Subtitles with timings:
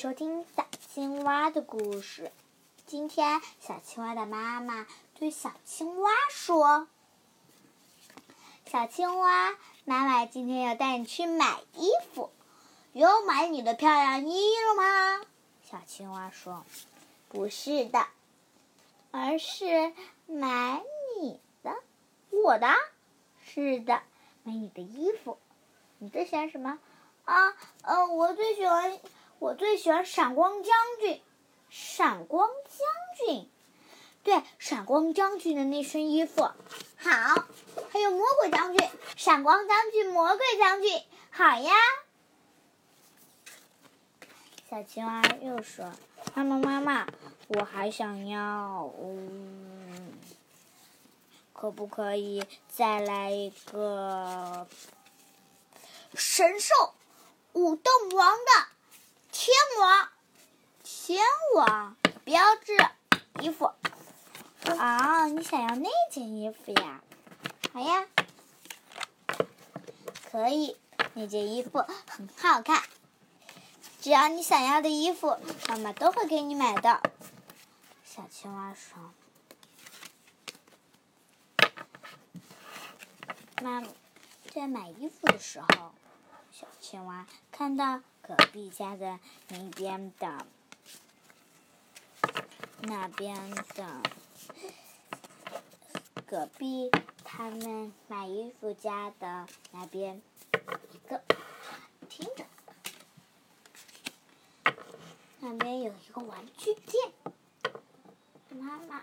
[0.00, 2.32] 收听小青蛙的故事。
[2.86, 6.88] 今天，小青蛙的妈妈对小青蛙说
[8.64, 12.30] ：“小青蛙，妈妈今天要带你去买衣服，
[12.94, 15.20] 有买你的漂亮衣了吗？”
[15.70, 16.64] 小青蛙说
[17.28, 18.06] ：“不是的，
[19.10, 19.92] 而是
[20.24, 20.82] 买
[21.20, 21.76] 你的，
[22.30, 22.68] 我的，
[23.44, 24.00] 是的，
[24.44, 25.36] 买你的衣服。
[25.98, 26.78] 你最喜欢什么？
[27.26, 28.98] 啊，呃，我最喜欢。”
[29.40, 31.22] 我最喜欢闪光将军，
[31.70, 33.48] 闪光将军，
[34.22, 37.46] 对，闪光将军的那身衣服好，
[37.90, 38.86] 还有魔鬼将军，
[39.16, 41.72] 闪光将军，魔鬼将军，好呀。
[44.68, 45.90] 小青蛙又说
[46.36, 47.08] ：“妈妈，妈妈，
[47.48, 50.12] 我还想要，嗯，
[51.54, 54.66] 可不可以再来一个
[56.14, 56.74] 神兽
[57.54, 58.68] 舞动王的？”
[59.42, 60.08] 天王，
[60.82, 62.76] 天王标志
[63.40, 63.72] 衣服
[64.76, 65.28] 啊！
[65.28, 67.00] 你想要那件衣服呀？
[67.72, 68.06] 好呀，
[70.30, 70.76] 可以，
[71.14, 72.82] 那件衣服很好看。
[74.02, 77.00] 只要你想要的衣服，妈妈都会给你买的。
[78.04, 79.14] 小青蛙说
[83.62, 83.82] ：“妈，
[84.52, 85.94] 在买衣服的时候，
[86.52, 87.26] 小青蛙
[87.60, 90.46] 看到。”隔壁家的那边的，
[92.82, 94.02] 那边的，
[96.26, 96.90] 隔壁
[97.24, 100.22] 他们买衣服家的那边
[100.92, 101.20] 一个
[102.08, 102.44] 听着，
[105.40, 107.12] 那边有一个玩具店。
[108.50, 109.02] 妈妈，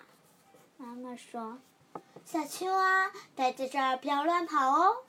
[0.78, 1.60] 妈妈说
[2.24, 5.04] ：“小青蛙待在这儿不要乱跑哦。”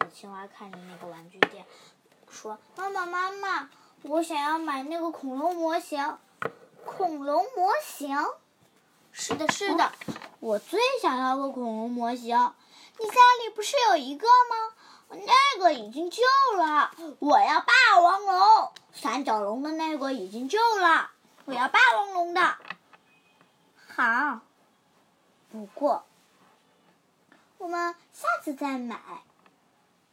[0.00, 1.66] 小青蛙看着那个玩具店。
[2.38, 3.68] 说：“妈妈，妈妈，
[4.02, 6.18] 我想要买那个恐龙模型。
[6.84, 8.16] 恐龙模型？
[9.10, 9.90] 是的，是的，
[10.38, 12.54] 我最想要个恐龙模型。
[13.00, 15.18] 你家里不是有一个吗？
[15.26, 16.22] 那个已经旧
[16.56, 16.92] 了。
[17.18, 21.10] 我要霸王龙，三角龙的那个已经旧了。
[21.44, 22.54] 我要霸王龙的。
[23.96, 24.38] 好，
[25.50, 26.04] 不过
[27.58, 28.96] 我们下次再买。”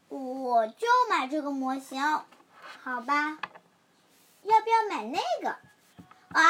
[0.08, 2.02] 我就买这个模型，
[2.84, 3.38] 好吧？
[4.44, 5.50] 要不要买那个？
[5.50, 6.42] 啊，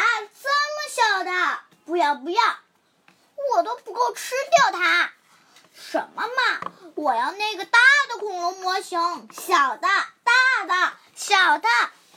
[0.42, 2.42] 这么小的，不要不要，
[3.56, 5.12] 我都不够吃掉它。
[5.74, 6.72] 什么嘛！
[6.96, 7.80] 我要那个大
[8.10, 9.00] 的恐龙模型，
[9.32, 9.88] 小的、
[10.24, 11.68] 大的、小的、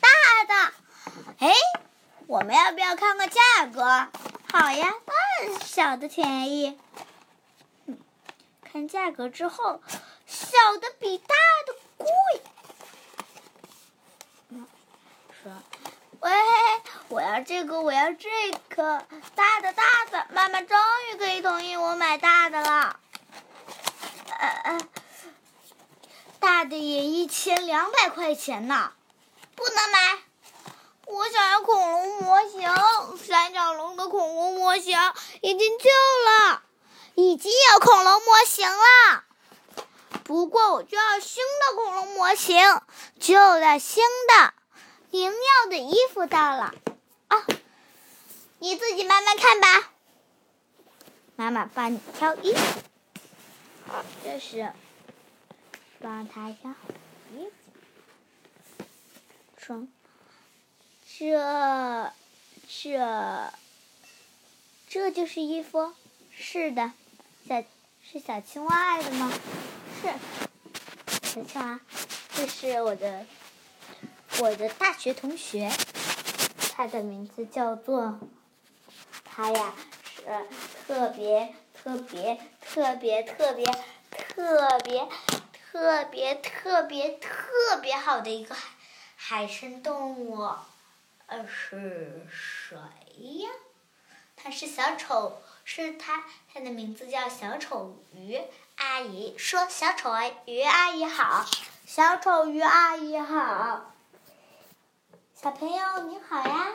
[0.01, 0.73] 大的。
[1.39, 1.53] 哎，
[2.27, 3.83] 我们要不要看看价格？
[4.53, 5.17] 好呀，当
[5.49, 6.79] 然小的便宜。
[8.65, 9.81] 看价格之后。
[10.69, 11.35] 小的比大
[11.67, 12.07] 的贵。
[15.43, 15.51] 说，
[16.21, 16.31] 喂，
[17.09, 18.29] 我要这个，我要这
[18.69, 19.03] 个，
[19.35, 20.77] 大的，大的，妈妈终
[21.11, 23.01] 于可以同意我买大的了。
[24.39, 24.79] 呃呃，
[26.39, 28.93] 大的也一千两百块钱呢，
[29.57, 30.19] 不能买。
[31.07, 32.71] 我想要恐龙模型，
[33.17, 34.99] 三角龙的恐龙模型
[35.41, 35.89] 已经旧
[36.27, 36.63] 了，
[37.15, 39.25] 已经有恐龙模型了。
[40.25, 42.57] 不过我就要新的恐龙模型，
[43.19, 44.55] 旧的新的，
[45.11, 46.75] 明亮的衣服到了
[47.29, 47.47] 啊！
[48.59, 49.93] 你自己慢慢看吧。
[51.37, 52.81] 妈妈帮你挑衣服，
[54.25, 54.73] 这是
[56.01, 56.75] 帮他挑
[57.33, 58.85] 衣服。
[59.57, 59.87] 说，
[61.07, 62.13] 这
[62.67, 63.53] 这
[64.89, 65.95] 这就是衣服，
[66.33, 66.93] 是的，
[67.49, 67.63] 小
[68.03, 69.33] 是小青蛙爱的吗？
[70.01, 70.07] 是，
[71.29, 71.81] 小青蛙，
[72.33, 73.27] 这是我的
[74.39, 75.69] 我的大学同学，
[76.73, 78.21] 他的名字叫做，
[79.25, 80.23] 他呀是
[80.87, 83.67] 特别特别特别特别
[84.13, 85.09] 特别
[85.73, 88.69] 特别特别特别好的一个海
[89.17, 90.49] 海生动物，
[91.27, 92.77] 呃是谁
[93.39, 93.49] 呀？
[94.37, 96.25] 他是小丑，是他，
[96.55, 98.41] 他的名字叫小丑鱼。
[98.79, 100.11] 阿姨说：“小丑
[100.47, 101.45] 鱼阿姨好，
[101.85, 103.93] 小丑鱼阿姨好，
[105.35, 106.73] 小朋友你好呀。”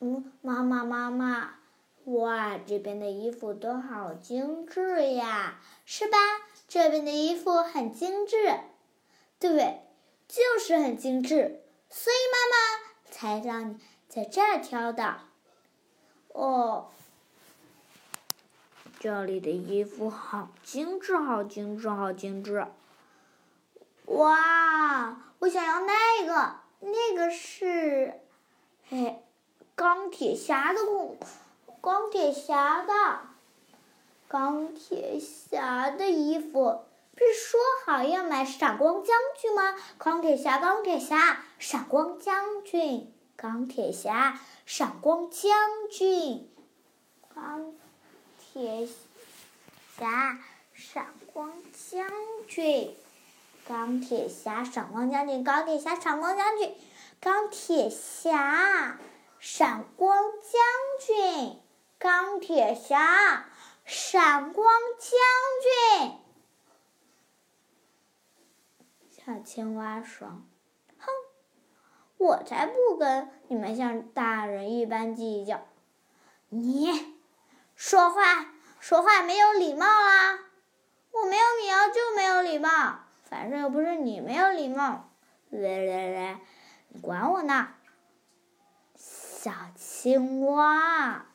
[0.00, 1.54] 嗯，妈妈妈妈，
[2.06, 6.18] 哇，这边的衣服都好精致呀，是吧？
[6.66, 8.58] 这边的衣服很精致，
[9.38, 9.82] 对，
[10.26, 13.78] 就是很精致，所以妈妈才让你
[14.08, 15.20] 在这儿挑的。
[16.32, 16.90] 哦。
[19.04, 22.66] 这里的衣服好精致，好精致，好精致。
[24.06, 28.14] 哇，我想要那个，那个是，
[28.88, 29.22] 嘿，
[29.74, 30.78] 钢铁侠的，
[31.82, 32.94] 钢铁侠的，
[34.26, 36.80] 钢铁侠的衣服，
[37.12, 39.74] 不是说好要买闪光将军吗？
[39.98, 45.52] 钢铁侠，钢铁侠，闪光将军，钢铁侠，闪光将
[45.90, 46.48] 军，
[47.34, 47.74] 钢
[48.54, 48.86] 铁
[49.98, 50.38] 侠，
[50.72, 52.08] 闪光将
[52.46, 52.94] 军。
[53.66, 56.76] 钢铁侠，闪光将军，钢铁侠，闪光将军，
[57.18, 59.00] 钢铁侠，
[59.40, 60.60] 闪光将
[61.04, 61.60] 军，
[61.98, 63.48] 钢铁侠，
[63.84, 65.18] 闪光将
[65.98, 66.18] 军。
[69.10, 70.28] 小青蛙说
[70.96, 71.10] ：“哼，
[72.18, 75.66] 我才不跟你们像大人一般计较。
[76.50, 77.13] 你
[77.74, 78.46] 说话
[78.80, 80.38] 说话没有礼貌啊！
[81.10, 85.10] 我没有礼貌就没有礼貌。”反正又不是你没有礼貌，
[85.50, 86.40] 来来来，
[86.88, 87.70] 你管我呢？
[88.96, 91.26] 小青蛙，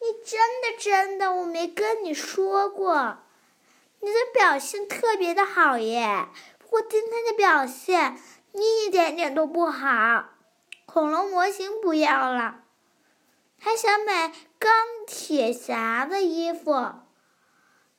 [0.00, 3.18] 你真的真的我没跟你说过，
[4.00, 6.28] 你的表现特别的好耶。
[6.58, 8.16] 不过今天的表现
[8.52, 10.26] 你一点点都不好，
[10.86, 12.63] 恐龙模型不要了，
[13.58, 14.28] 还想买
[14.58, 14.72] 钢
[15.06, 16.72] 铁侠的衣服。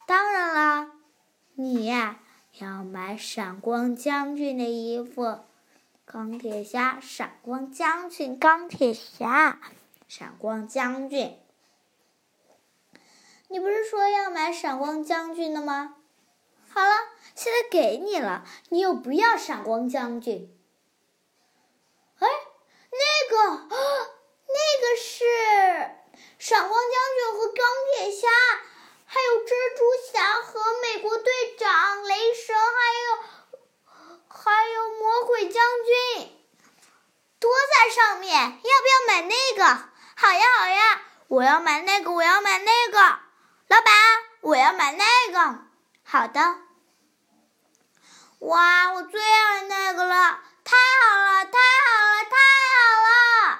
[0.05, 0.91] 当然啦，
[1.55, 2.19] 你呀。
[2.59, 5.39] 要买闪光将军的衣服，
[6.05, 9.59] 钢铁侠，闪光将军，钢铁侠，
[10.07, 11.37] 闪光将军。
[13.49, 15.97] 你不是说要买闪光将军的吗？
[16.69, 16.93] 好了，
[17.35, 20.49] 现在给你了，你又不要闪光将军。
[22.19, 22.27] 哎，
[22.89, 23.67] 那个，
[24.85, 25.25] 个是
[26.37, 27.65] 闪光将军和钢
[27.97, 28.27] 铁侠。
[29.07, 33.17] 还有蜘蛛侠和美国队长、雷神，还有
[34.27, 36.45] 还有魔鬼将军，
[37.39, 38.33] 都在上面。
[38.33, 39.63] 要不要买那个？
[40.17, 42.99] 好呀，好呀，我要买那个，我要买那个。
[43.67, 43.93] 老板，
[44.41, 45.59] 我要买那个。
[46.03, 46.57] 好的。
[48.39, 50.39] 哇，我最爱那个了！
[50.63, 52.35] 太好了，太好了，太
[52.75, 53.59] 好了！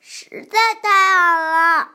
[0.00, 1.90] 实在太好了。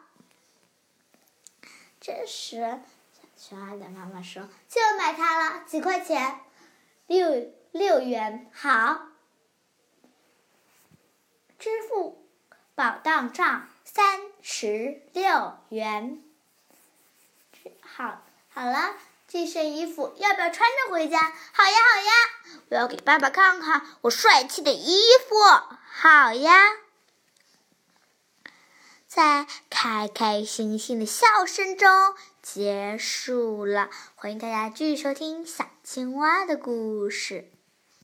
[2.02, 2.80] 这时，
[3.12, 6.40] 小青蛙的妈妈说：“就买它了，几块钱？
[7.08, 9.08] 六六元，好。
[11.58, 12.28] 支付
[12.76, 16.22] 宝到账三十六元。
[17.82, 18.22] 好，
[18.54, 18.94] 好了，
[19.28, 21.20] 这身衣服要不要穿着回家？
[21.20, 22.12] 好呀，好呀，
[22.70, 25.36] 我要给爸爸看看我帅气的衣服。
[25.90, 26.78] 好呀。”
[29.16, 31.90] 在开开心心的笑声中
[32.42, 33.90] 结束了。
[34.16, 37.55] 欢迎大家继续收听小青蛙的故事。